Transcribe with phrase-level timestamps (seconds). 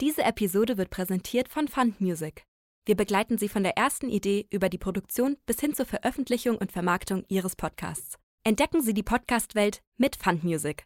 [0.00, 2.42] Diese Episode wird präsentiert von Fund Music.
[2.84, 6.72] Wir begleiten Sie von der ersten Idee über die Produktion bis hin zur Veröffentlichung und
[6.72, 8.16] Vermarktung Ihres Podcasts.
[8.42, 10.84] Entdecken Sie die Podcast-Welt mit Fund Music.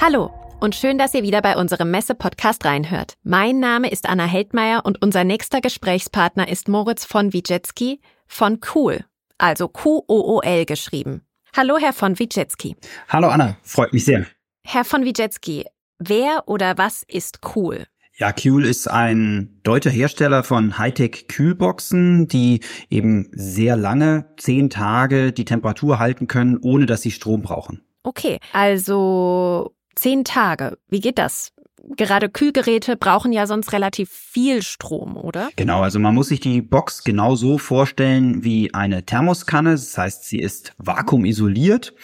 [0.00, 3.14] Hallo und schön, dass ihr wieder bei unserem Messe-Podcast reinhört.
[3.24, 9.04] Mein Name ist Anna Heldmeier und unser nächster Gesprächspartner ist Moritz von Wijetski von Cool,
[9.36, 11.26] also Q-O-O-L geschrieben.
[11.56, 12.76] Hallo, Herr von Wijetski.
[13.08, 14.26] Hallo Anna, freut mich sehr.
[14.64, 15.66] Herr von Wijetski,
[16.08, 17.86] wer oder was ist Cool?
[18.14, 25.46] Ja, Kühl ist ein deutscher Hersteller von Hightech-Kühlboxen, die eben sehr lange, zehn Tage die
[25.46, 27.82] Temperatur halten können, ohne dass sie Strom brauchen.
[28.02, 30.76] Okay, also zehn Tage.
[30.88, 31.52] Wie geht das?
[31.96, 35.50] Gerade Kühlgeräte brauchen ja sonst relativ viel Strom, oder?
[35.56, 39.72] Genau, also man muss sich die Box genau so vorstellen wie eine Thermoskanne.
[39.72, 41.94] Das heißt, sie ist vakuumisoliert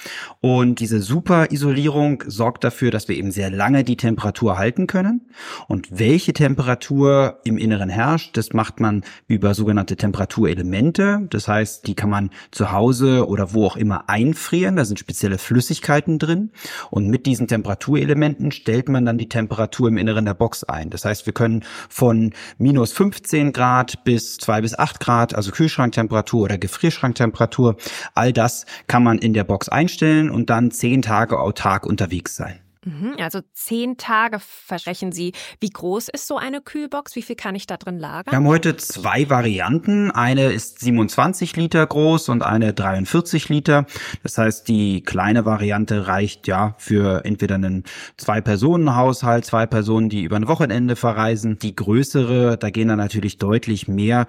[0.40, 5.28] und diese Superisolierung sorgt dafür, dass wir eben sehr lange die Temperatur halten können.
[5.68, 11.26] Und welche Temperatur im Inneren herrscht, das macht man über sogenannte Temperaturelemente.
[11.30, 14.76] Das heißt, die kann man zu Hause oder wo auch immer einfrieren.
[14.76, 16.50] Da sind spezielle Flüssigkeiten drin.
[16.90, 20.90] Und mit diesen Temperaturelementen stellt man dann die Temperatur Temperatur im Inneren der Box ein.
[20.90, 26.44] Das heißt, wir können von minus 15 Grad bis 2 bis 8 Grad, also Kühlschranktemperatur
[26.44, 27.76] oder Gefrierschranktemperatur,
[28.14, 32.60] all das kann man in der Box einstellen und dann 10 Tage autark unterwegs sein.
[32.88, 35.32] Mhm, also zehn Tage versprechen Sie.
[35.60, 37.16] Wie groß ist so eine Kühlbox?
[37.16, 38.32] Wie viel kann ich da drin lagern?
[38.32, 40.10] Wir haben heute zwei Varianten.
[40.10, 43.86] Eine ist 27 Liter groß und eine 43 Liter.
[44.22, 47.84] Das heißt, die kleine Variante reicht ja für entweder einen
[48.16, 51.58] Zwei-Personen-Haushalt, zwei Personen, die über ein Wochenende verreisen.
[51.58, 54.26] Die größere, da gehen dann natürlich deutlich mehr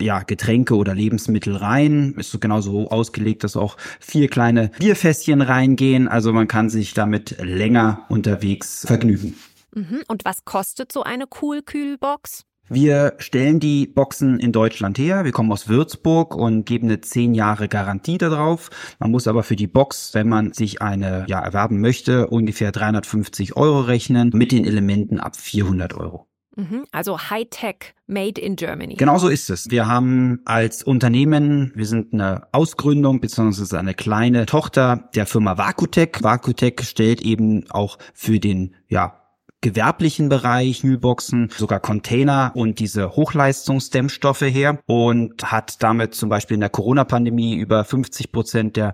[0.00, 2.14] ja, Getränke oder Lebensmittel rein.
[2.18, 6.08] Ist so genauso ausgelegt, dass auch vier kleine Bierfässchen reingehen.
[6.08, 9.34] Also man kann sich damit länger unterwegs vergnügen.
[9.74, 10.02] Mhm.
[10.08, 12.44] Und was kostet so eine Cool-Kühlbox?
[12.68, 15.24] Wir stellen die Boxen in Deutschland her.
[15.24, 18.70] Wir kommen aus Würzburg und geben eine zehn Jahre Garantie darauf.
[18.98, 23.56] Man muss aber für die Box, wenn man sich eine ja, erwerben möchte, ungefähr 350
[23.56, 26.28] Euro rechnen, mit den Elementen ab 400 Euro.
[26.56, 26.84] Mhm.
[26.92, 28.94] Also Hightech made in Germany.
[28.94, 29.70] Genau so ist es.
[29.70, 36.22] Wir haben als Unternehmen, wir sind eine Ausgründung beziehungsweise eine kleine Tochter der Firma Vakutec.
[36.22, 39.18] Vakutec stellt eben auch für den ja
[39.62, 46.60] gewerblichen Bereich Kühlboxen, sogar Container und diese Hochleistungsdämmstoffe her und hat damit zum Beispiel in
[46.60, 48.92] der Corona-Pandemie über 50 Prozent der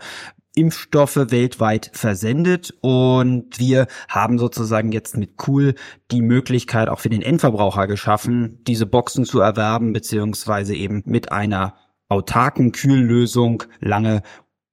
[0.58, 5.76] Impfstoffe weltweit versendet und wir haben sozusagen jetzt mit Cool
[6.10, 11.74] die Möglichkeit auch für den Endverbraucher geschaffen, diese Boxen zu erwerben, beziehungsweise eben mit einer
[12.08, 14.22] autarken Kühllösung lange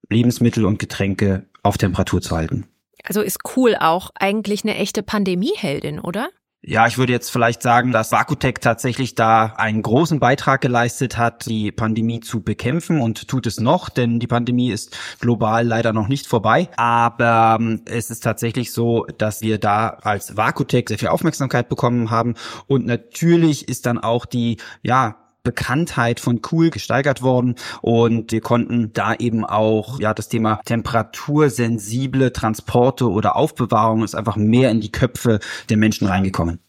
[0.09, 2.65] Lebensmittel und Getränke auf Temperatur zu halten.
[3.03, 6.29] Also ist Cool auch eigentlich eine echte Pandemieheldin, oder?
[6.67, 11.45] Ja, ich würde jetzt vielleicht sagen, dass Vakutec tatsächlich da einen großen Beitrag geleistet hat,
[11.45, 16.07] die Pandemie zu bekämpfen und tut es noch, denn die Pandemie ist global leider noch
[16.07, 16.69] nicht vorbei.
[16.75, 22.09] Aber ähm, es ist tatsächlich so, dass wir da als Vakutec sehr viel Aufmerksamkeit bekommen
[22.09, 22.33] haben
[22.65, 28.91] und natürlich ist dann auch die, ja, Bekanntheit von Cool gesteigert worden und wir konnten
[28.91, 34.91] da eben auch ja das Thema temperatursensible Transporte oder Aufbewahrung ist einfach mehr in die
[34.91, 35.39] Köpfe
[35.69, 36.59] der Menschen reingekommen.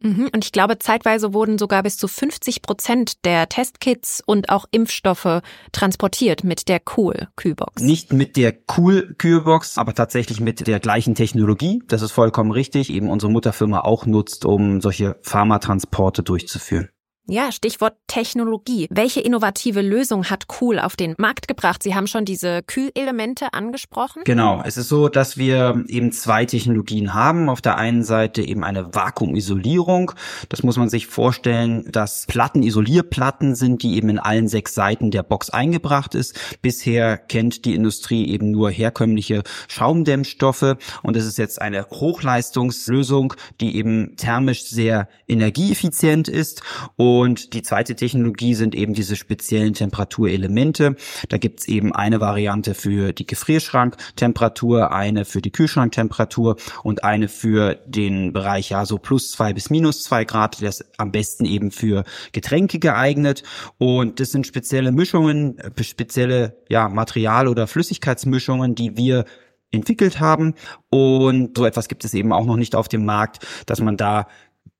[0.00, 0.28] Mhm.
[0.32, 5.40] Und ich glaube, zeitweise wurden sogar bis zu 50 Prozent der Testkits und auch Impfstoffe
[5.72, 7.82] transportiert mit der Cool-Kühlbox.
[7.82, 11.82] Nicht mit der Cool-Kühlbox, aber tatsächlich mit der gleichen Technologie.
[11.88, 12.90] Das ist vollkommen richtig.
[12.90, 16.90] Eben unsere Mutterfirma auch nutzt, um solche Pharmatransporte durchzuführen.
[17.28, 18.86] Ja, Stichwort Technologie.
[18.88, 21.82] Welche innovative Lösung hat Cool auf den Markt gebracht?
[21.82, 24.22] Sie haben schon diese Kühlelemente angesprochen.
[24.24, 24.62] Genau.
[24.64, 27.48] Es ist so, dass wir eben zwei Technologien haben.
[27.48, 30.12] Auf der einen Seite eben eine Vakuumisolierung.
[30.48, 35.10] Das muss man sich vorstellen, dass Platten Isolierplatten sind, die eben in allen sechs Seiten
[35.10, 36.38] der Box eingebracht ist.
[36.62, 43.76] Bisher kennt die Industrie eben nur herkömmliche Schaumdämmstoffe und es ist jetzt eine Hochleistungslösung, die
[43.76, 46.62] eben thermisch sehr energieeffizient ist
[46.94, 50.96] und und die zweite Technologie sind eben diese speziellen Temperaturelemente.
[51.30, 57.76] Da gibt's eben eine Variante für die Gefrierschranktemperatur, eine für die Kühlschranktemperatur und eine für
[57.86, 60.60] den Bereich ja so plus zwei bis minus zwei Grad.
[60.60, 63.42] Das ist am besten eben für Getränke geeignet.
[63.78, 69.24] Und das sind spezielle Mischungen, äh, spezielle ja, Material- oder Flüssigkeitsmischungen, die wir
[69.70, 70.54] entwickelt haben.
[70.90, 74.26] Und so etwas gibt es eben auch noch nicht auf dem Markt, dass man da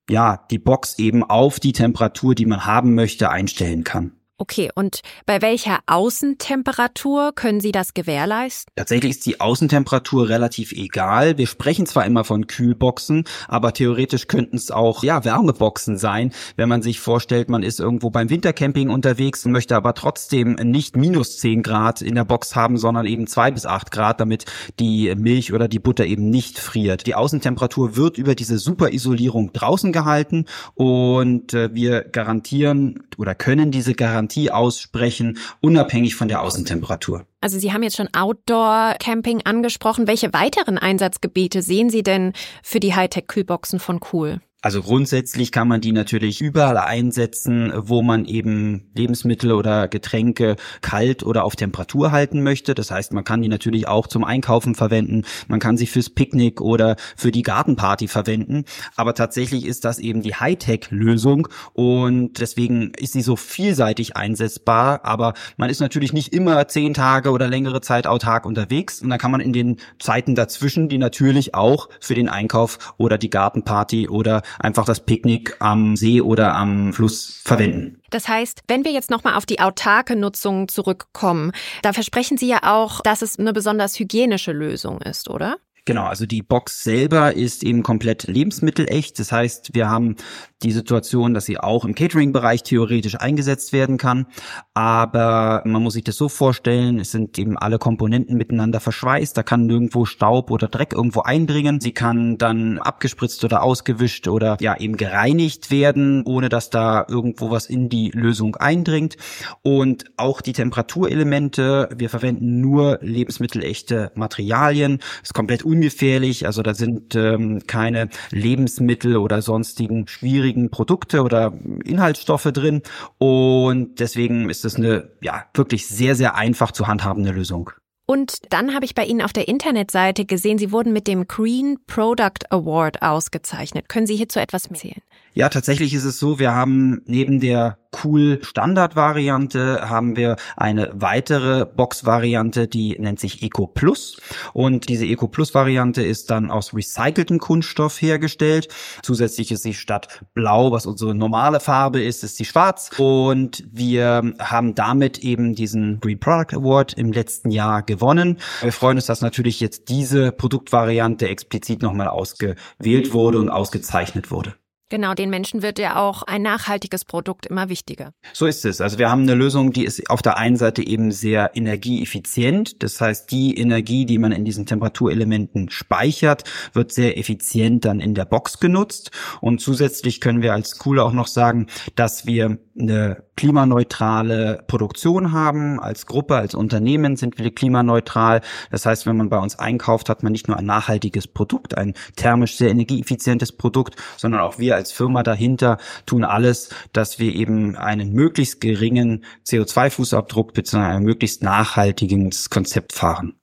[0.09, 4.16] ja, die Box eben auf die Temperatur, die man haben möchte, einstellen kann.
[4.39, 8.71] Okay, und bei welcher Außentemperatur können Sie das gewährleisten?
[8.75, 11.39] Tatsächlich ist die Außentemperatur relativ egal.
[11.39, 16.69] Wir sprechen zwar immer von Kühlboxen, aber theoretisch könnten es auch ja Wärmeboxen sein, wenn
[16.69, 21.39] man sich vorstellt, man ist irgendwo beim Wintercamping unterwegs und möchte aber trotzdem nicht minus
[21.39, 24.45] 10 Grad in der Box haben, sondern eben zwei bis acht Grad, damit
[24.79, 27.07] die Milch oder die Butter eben nicht friert.
[27.07, 30.45] Die Außentemperatur wird über diese Superisolierung draußen gehalten
[30.75, 37.25] und äh, wir garantieren oder können diese Garantie Garantie aussprechen, unabhängig von der Außentemperatur.
[37.39, 40.07] Also Sie haben jetzt schon Outdoor-Camping angesprochen.
[40.07, 44.41] Welche weiteren Einsatzgebiete sehen Sie denn für die Hightech-Kühlboxen von Cool?
[44.63, 51.21] Also grundsätzlich kann man die natürlich überall einsetzen, wo man eben Lebensmittel oder Getränke kalt
[51.21, 52.73] oder auf Temperatur halten möchte.
[52.73, 56.59] Das heißt, man kann die natürlich auch zum Einkaufen verwenden, man kann sie fürs Picknick
[56.59, 58.65] oder für die Gartenparty verwenden.
[58.95, 65.05] Aber tatsächlich ist das eben die Hightech-Lösung und deswegen ist sie so vielseitig einsetzbar.
[65.05, 69.19] Aber man ist natürlich nicht immer zehn Tage oder längere Zeit autark unterwegs und dann
[69.19, 74.09] kann man in den Zeiten dazwischen die natürlich auch für den Einkauf oder die Gartenparty
[74.09, 78.01] oder einfach das Picknick am See oder am Fluss verwenden.
[78.09, 81.51] Das heißt, wenn wir jetzt nochmal auf die autarke Nutzung zurückkommen,
[81.81, 85.57] da versprechen Sie ja auch, dass es eine besonders hygienische Lösung ist, oder?
[85.87, 89.17] Genau, also die Box selber ist eben komplett lebensmittelecht.
[89.19, 90.17] Das heißt, wir haben
[90.63, 94.25] die Situation, dass sie auch im Catering-Bereich theoretisch eingesetzt werden kann.
[94.73, 99.37] Aber man muss sich das so vorstellen, es sind eben alle Komponenten miteinander verschweißt.
[99.37, 101.79] Da kann nirgendwo Staub oder Dreck irgendwo eindringen.
[101.79, 107.49] Sie kann dann abgespritzt oder ausgewischt oder ja eben gereinigt werden, ohne dass da irgendwo
[107.49, 109.15] was in die Lösung eindringt.
[109.61, 114.99] Und auch die Temperaturelemente, wir verwenden nur lebensmittelechte Materialien.
[115.23, 116.45] ist komplett ungefährlich.
[116.45, 121.53] Also da sind ähm, keine Lebensmittel oder sonstigen schwierigen Produkte oder
[121.85, 122.81] Inhaltsstoffe drin.
[123.19, 127.69] Und deswegen ist es eine ja wirklich sehr, sehr einfach zu handhabende Lösung.
[128.09, 131.77] Und dann habe ich bei Ihnen auf der Internetseite gesehen, Sie wurden mit dem Green
[131.87, 133.89] Product Award ausgezeichnet.
[133.89, 135.01] Können Sie hierzu etwas erzählen?
[135.37, 141.63] Ja, tatsächlich ist es so, wir haben neben der cool Standard-Variante haben wir eine weitere
[141.63, 144.17] Box-Variante, die nennt sich Eco Plus.
[144.53, 148.69] Und diese Eco Plus-Variante ist dann aus recyceltem Kunststoff hergestellt.
[149.03, 152.89] Zusätzlich ist sie statt blau, was unsere normale Farbe ist, ist sie schwarz.
[152.97, 158.39] Und wir haben damit eben diesen Green Product Award im letzten Jahr gewonnen.
[158.63, 164.55] Wir freuen uns, dass natürlich jetzt diese Produktvariante explizit nochmal ausgewählt wurde und ausgezeichnet wurde.
[164.89, 168.11] Genau, den Menschen wird ja auch ein nachhaltiges Produkt immer wichtiger.
[168.31, 168.79] So ist es.
[168.79, 172.81] Also wir haben eine Lösung, die ist auf der einen Seite eben sehr energieeffizient.
[172.81, 178.13] Das heißt, die Energie, die man in diesen Temperaturelementen speichert, wird sehr effizient dann in
[178.13, 179.11] der Box genutzt.
[179.41, 185.79] Und zusätzlich können wir als Cool auch noch sagen, dass wir eine klimaneutrale Produktion haben.
[185.79, 188.41] Als Gruppe, als Unternehmen sind wir klimaneutral.
[188.71, 191.93] Das heißt, wenn man bei uns einkauft, hat man nicht nur ein nachhaltiges Produkt, ein
[192.15, 197.75] thermisch sehr energieeffizientes Produkt, sondern auch wir als Firma dahinter tun alles, dass wir eben
[197.75, 200.77] einen möglichst geringen CO2-Fußabdruck bzw.
[200.77, 203.36] ein möglichst nachhaltiges Konzept fahren.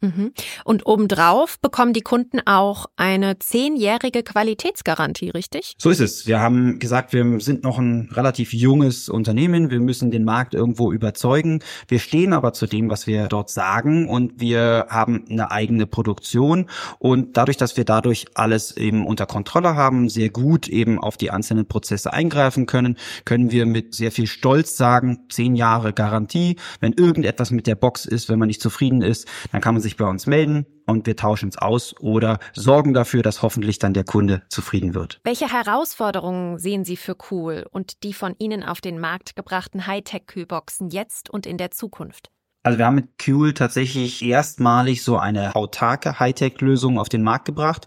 [0.00, 0.32] Mhm.
[0.64, 5.74] Und obendrauf bekommen die Kunden auch eine zehnjährige Qualitätsgarantie, richtig?
[5.78, 6.26] So ist es.
[6.26, 9.70] Wir haben gesagt, wir sind noch ein relativ junges Unternehmen.
[9.70, 11.62] Wir müssen den Markt irgendwo überzeugen.
[11.88, 16.68] Wir stehen aber zu dem, was wir dort sagen und wir haben eine eigene Produktion
[16.98, 21.30] und dadurch, dass wir dadurch alles eben unter Kontrolle haben, sehr gut eben auf die
[21.30, 26.56] einzelnen Prozesse eingreifen können, können wir mit sehr viel Stolz sagen, zehn Jahre Garantie.
[26.80, 29.96] Wenn irgendetwas mit der Box ist, wenn man nicht zufrieden ist, dann kann man sich
[29.96, 34.04] bei uns melden und wir tauschen es aus oder sorgen dafür, dass hoffentlich dann der
[34.04, 35.20] Kunde zufrieden wird.
[35.24, 40.90] Welche Herausforderungen sehen Sie für Cool und die von Ihnen auf den Markt gebrachten Hightech-Kühlboxen
[40.90, 42.30] jetzt und in der Zukunft?
[42.64, 47.86] Also wir haben mit Cool tatsächlich erstmalig so eine autarke Hightech-Lösung auf den Markt gebracht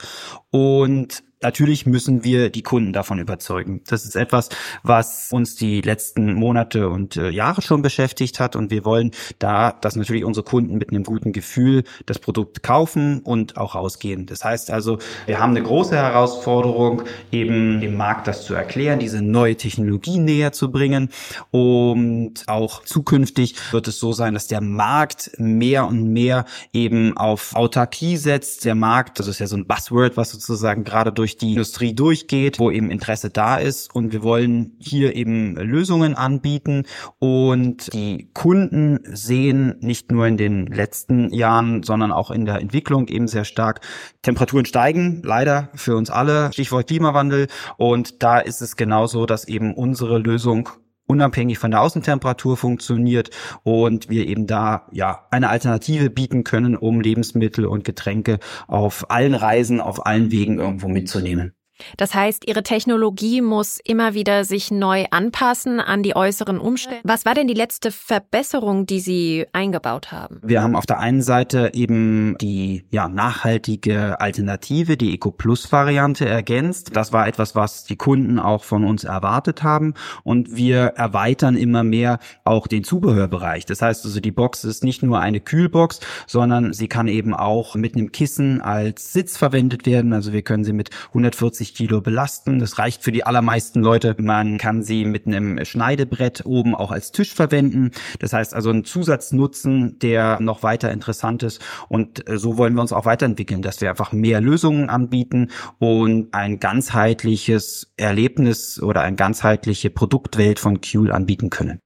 [0.51, 3.81] und Natürlich müssen wir die Kunden davon überzeugen.
[3.87, 4.49] Das ist etwas,
[4.83, 9.71] was uns die letzten Monate und äh, Jahre schon beschäftigt hat und wir wollen da,
[9.71, 14.25] dass natürlich unsere Kunden mit einem guten Gefühl das Produkt kaufen und auch rausgehen.
[14.25, 19.21] Das heißt also, wir haben eine große Herausforderung, eben dem Markt das zu erklären, diese
[19.21, 21.09] neue Technologie näher zu bringen
[21.51, 26.43] und auch zukünftig wird es so sein, dass der Markt mehr und mehr
[26.73, 28.65] eben auf Autarkie setzt.
[28.65, 31.93] Der Markt, das ist ja so ein Buzzword, was sozusagen gerade durch durch die Industrie
[31.93, 33.93] durchgeht, wo eben Interesse da ist.
[33.93, 36.85] Und wir wollen hier eben Lösungen anbieten.
[37.19, 43.07] Und die Kunden sehen nicht nur in den letzten Jahren, sondern auch in der Entwicklung
[43.07, 43.81] eben sehr stark.
[44.23, 47.47] Temperaturen steigen, leider für uns alle, Stichwort Klimawandel.
[47.77, 50.69] Und da ist es genauso, dass eben unsere Lösung
[51.09, 53.31] unabhängig von der Außentemperatur funktioniert
[53.63, 59.33] und wir eben da ja eine Alternative bieten können, um Lebensmittel und Getränke auf allen
[59.33, 61.53] Reisen, auf allen Wegen irgendwo mitzunehmen.
[61.97, 66.99] Das heißt, Ihre Technologie muss immer wieder sich neu anpassen an die äußeren Umstände.
[67.03, 70.39] Was war denn die letzte Verbesserung, die Sie eingebaut haben?
[70.43, 76.27] Wir haben auf der einen Seite eben die ja, nachhaltige Alternative, die Eco Plus Variante
[76.27, 76.95] ergänzt.
[76.95, 79.93] Das war etwas, was die Kunden auch von uns erwartet haben.
[80.23, 83.65] Und wir erweitern immer mehr auch den Zubehörbereich.
[83.65, 87.75] Das heißt also, die Box ist nicht nur eine Kühlbox, sondern sie kann eben auch
[87.75, 90.13] mit einem Kissen als Sitz verwendet werden.
[90.13, 92.59] Also wir können sie mit 140 30 Kilo belasten.
[92.59, 94.15] Das reicht für die allermeisten Leute.
[94.19, 97.91] Man kann sie mit einem Schneidebrett oben auch als Tisch verwenden.
[98.19, 101.61] Das heißt also ein Zusatznutzen, der noch weiter interessant ist.
[101.87, 105.49] Und äh, so wollen wir uns auch weiterentwickeln, dass wir einfach mehr Lösungen anbieten
[105.79, 111.79] und ein ganzheitliches Erlebnis oder eine ganzheitliche Produktwelt von Kuhl anbieten können.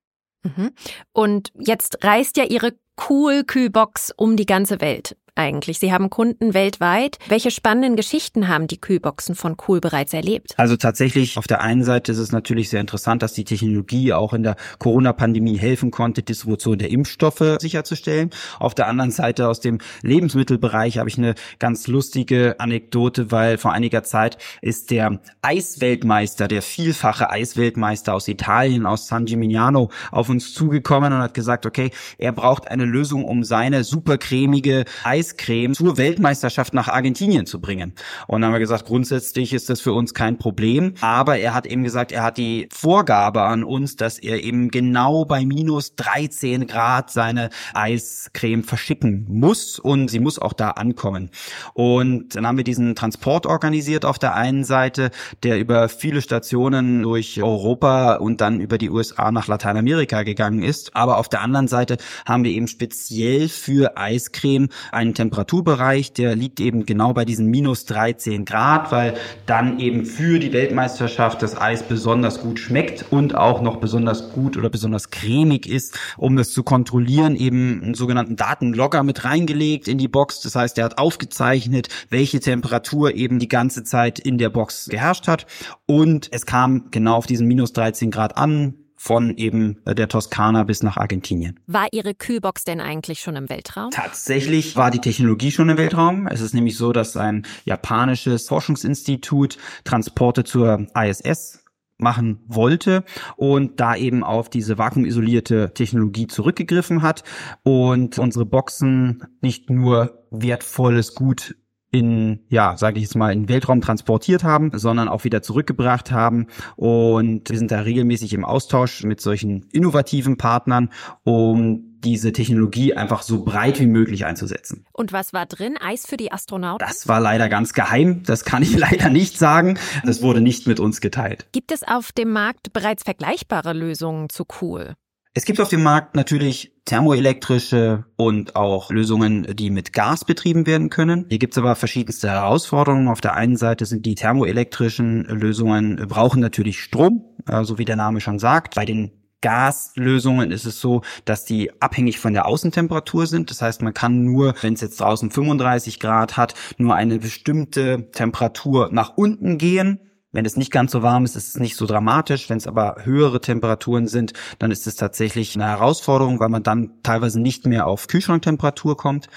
[0.44, 0.72] Mhm.
[1.14, 2.74] Und jetzt reist ja Ihre
[3.10, 5.80] Cool Kühlbox um die ganze Welt eigentlich?
[5.80, 7.18] Sie haben Kunden weltweit.
[7.28, 10.54] Welche spannenden Geschichten haben die Kühlboxen von Cool bereits erlebt?
[10.58, 14.34] Also tatsächlich, auf der einen Seite ist es natürlich sehr interessant, dass die Technologie auch
[14.34, 18.30] in der Corona-Pandemie helfen konnte, Distribution der Impfstoffe sicherzustellen.
[18.60, 23.74] Auf der anderen Seite aus dem Lebensmittelbereich habe ich eine ganz lustige Anekdote, weil vor
[23.74, 30.54] einiger Zeit ist der Eisweltmeister, der vielfache Eisweltmeister aus Italien, aus San Gimignano, auf uns
[30.54, 35.74] zugekommen und hat gesagt, okay, er braucht eine Lösung, um seine super cremige Eis Eiscreme
[35.74, 37.94] zur Weltmeisterschaft nach Argentinien zu bringen.
[38.28, 40.96] Und dann haben wir gesagt, grundsätzlich ist das für uns kein Problem.
[41.00, 45.24] Aber er hat eben gesagt, er hat die Vorgabe an uns, dass er eben genau
[45.24, 51.30] bei minus 13 Grad seine Eiscreme verschicken muss und sie muss auch da ankommen.
[51.74, 55.12] Und dann haben wir diesen Transport organisiert auf der einen Seite,
[55.44, 60.96] der über viele Stationen durch Europa und dann über die USA nach Lateinamerika gegangen ist.
[60.96, 66.36] Aber auf der anderen Seite haben wir eben speziell für Eiscreme einen einen Temperaturbereich, der
[66.36, 69.16] liegt eben genau bei diesen minus 13 Grad, weil
[69.46, 74.58] dann eben für die Weltmeisterschaft das Eis besonders gut schmeckt und auch noch besonders gut
[74.58, 75.98] oder besonders cremig ist.
[76.18, 80.42] Um das zu kontrollieren, eben einen sogenannten Datenlogger mit reingelegt in die Box.
[80.42, 85.28] Das heißt, er hat aufgezeichnet, welche Temperatur eben die ganze Zeit in der Box geherrscht
[85.28, 85.46] hat.
[85.86, 90.64] Und es kam genau auf diesen minus 13 Grad an von eben äh, der Toskana
[90.64, 91.60] bis nach Argentinien.
[91.68, 93.92] War Ihre Kühlbox denn eigentlich schon im Weltraum?
[93.92, 96.26] Tatsächlich war die Technologie schon im Weltraum.
[96.28, 101.66] Es ist nämlich so, dass ein japanisches Forschungsinstitut Transporte zur ISS
[101.98, 103.04] machen wollte
[103.36, 107.24] und da eben auf diese vakuumisolierte Technologie zurückgegriffen hat
[107.64, 111.56] und unsere Boxen nicht nur wertvolles Gut
[111.94, 116.48] in, ja, sage ich jetzt mal, in Weltraum transportiert haben, sondern auch wieder zurückgebracht haben.
[116.76, 120.90] Und wir sind da regelmäßig im Austausch mit solchen innovativen Partnern,
[121.24, 124.86] um diese Technologie einfach so breit wie möglich einzusetzen.
[124.92, 125.78] Und was war drin?
[125.80, 126.86] Eis für die Astronauten?
[126.86, 128.24] Das war leider ganz geheim.
[128.24, 129.78] Das kann ich leider nicht sagen.
[130.04, 131.46] Das wurde nicht mit uns geteilt.
[131.52, 134.96] Gibt es auf dem Markt bereits vergleichbare Lösungen zu Cool?
[135.36, 140.92] Es gibt auf dem Markt natürlich thermoelektrische und auch Lösungen, die mit Gas betrieben werden
[140.92, 141.26] können.
[141.28, 143.08] Hier gibt es aber verschiedenste Herausforderungen.
[143.08, 147.26] Auf der einen Seite sind die thermoelektrischen Lösungen brauchen natürlich Strom,
[147.64, 148.76] so wie der Name schon sagt.
[148.76, 149.12] Bei den
[149.42, 153.50] Gaslösungen ist es so, dass die abhängig von der Außentemperatur sind.
[153.50, 158.12] Das heißt, man kann nur, wenn es jetzt draußen 35 Grad hat, nur eine bestimmte
[158.12, 160.00] Temperatur nach unten gehen
[160.34, 162.50] wenn es nicht ganz so warm ist, ist es nicht so dramatisch.
[162.50, 166.92] Wenn es aber höhere Temperaturen sind, dann ist es tatsächlich eine Herausforderung, weil man dann
[167.04, 169.28] teilweise nicht mehr auf Kühlschranktemperatur kommt.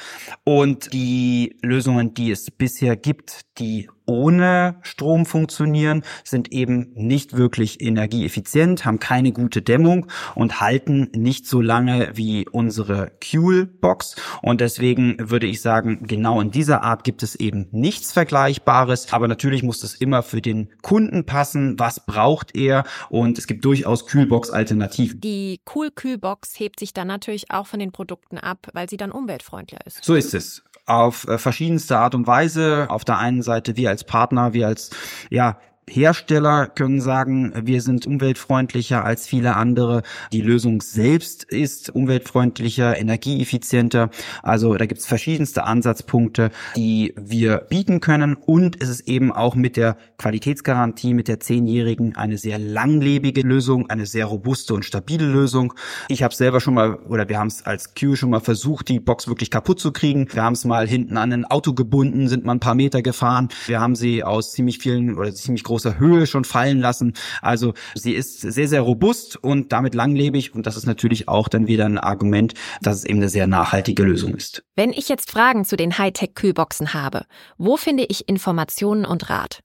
[0.43, 7.81] Und die Lösungen, die es bisher gibt, die ohne Strom funktionieren, sind eben nicht wirklich
[7.81, 14.17] energieeffizient, haben keine gute Dämmung und halten nicht so lange wie unsere Fuel-Box.
[14.43, 19.13] Und deswegen würde ich sagen, genau in dieser Art gibt es eben nichts Vergleichbares.
[19.13, 21.79] Aber natürlich muss das immer für den Kunden passen.
[21.79, 22.85] Was braucht er?
[23.11, 25.21] Und es gibt durchaus Kühlbox-Alternativen.
[25.21, 29.85] Die Cool-Kühlbox hebt sich dann natürlich auch von den Produkten ab, weil sie dann umweltfreundlicher
[29.87, 30.05] ist.
[30.05, 32.87] So ist es auf äh, verschiedenste Art und Weise.
[32.89, 34.91] Auf der einen Seite wir als Partner, wir als
[35.31, 40.03] ja Hersteller können sagen, wir sind umweltfreundlicher als viele andere.
[40.33, 44.11] Die Lösung selbst ist umweltfreundlicher, energieeffizienter.
[44.43, 48.35] Also da gibt es verschiedenste Ansatzpunkte, die wir bieten können.
[48.35, 53.89] Und es ist eben auch mit der Qualitätsgarantie, mit der zehnjährigen, eine sehr langlebige Lösung,
[53.89, 55.73] eine sehr robuste und stabile Lösung.
[56.09, 58.99] Ich habe selber schon mal, oder wir haben es als Q schon mal versucht, die
[58.99, 60.27] Box wirklich kaputt zu kriegen.
[60.33, 63.51] Wir haben es mal hinten an ein Auto gebunden, sind mal ein paar Meter gefahren.
[63.67, 67.13] Wir haben sie aus ziemlich vielen oder ziemlich großen großer Höhe schon fallen lassen.
[67.43, 71.67] Also sie ist sehr, sehr robust und damit langlebig und das ist natürlich auch dann
[71.67, 74.65] wieder ein Argument, dass es eben eine sehr nachhaltige Lösung ist.
[74.75, 77.27] Wenn ich jetzt Fragen zu den Hightech-Kühlboxen habe,
[77.59, 79.61] wo finde ich Informationen und Rat?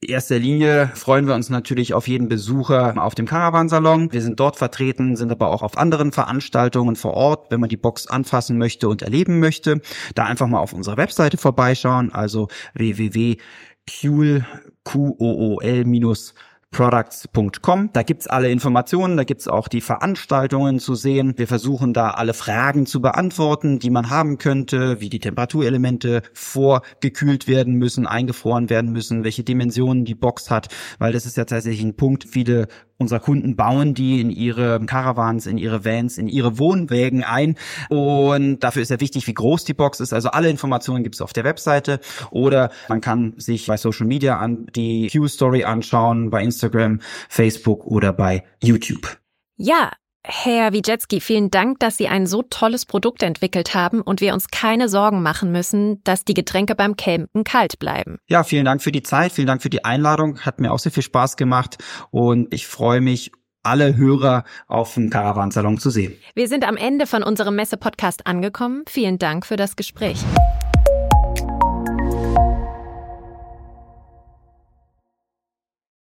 [0.00, 4.12] In erster Linie freuen wir uns natürlich auf jeden Besucher auf dem Caravansalon.
[4.12, 7.78] Wir sind dort vertreten, sind aber auch auf anderen Veranstaltungen vor Ort, wenn man die
[7.78, 9.80] Box anfassen möchte und erleben möchte.
[10.14, 12.48] Da einfach mal auf unserer Webseite vorbeischauen, also
[13.86, 15.58] www.qool,
[16.74, 17.90] products.com.
[17.92, 21.34] Da gibt's alle Informationen, da gibt's auch die Veranstaltungen zu sehen.
[21.36, 27.46] Wir versuchen da alle Fragen zu beantworten, die man haben könnte, wie die Temperaturelemente vorgekühlt
[27.46, 30.66] werden müssen, eingefroren werden müssen, welche Dimensionen die Box hat,
[30.98, 32.24] weil das ist ja tatsächlich ein Punkt.
[32.24, 32.66] Viele
[32.98, 37.56] unserer Kunden bauen die in ihre Caravans, in ihre Vans, in ihre Wohnwägen ein.
[37.88, 40.12] Und dafür ist ja wichtig, wie groß die Box ist.
[40.12, 42.00] Also alle Informationen gibt es auf der Webseite.
[42.30, 48.12] Oder man kann sich bei Social Media an die Q-Story anschauen, bei Instagram, Facebook oder
[48.12, 49.18] bei YouTube.
[49.56, 49.92] Ja,
[50.26, 54.48] Herr Wijetski, vielen Dank, dass Sie ein so tolles Produkt entwickelt haben und wir uns
[54.48, 58.16] keine Sorgen machen müssen, dass die Getränke beim Campen kalt bleiben.
[58.26, 60.92] Ja, vielen Dank für die Zeit, vielen Dank für die Einladung, hat mir auch sehr
[60.92, 61.76] viel Spaß gemacht
[62.10, 66.14] und ich freue mich, alle Hörer auf dem Caravansalon zu sehen.
[66.34, 68.84] Wir sind am Ende von unserem Messe-Podcast angekommen.
[68.86, 70.18] Vielen Dank für das Gespräch.